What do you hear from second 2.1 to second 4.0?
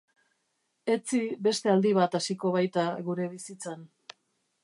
hasiko baita gure bizitzan.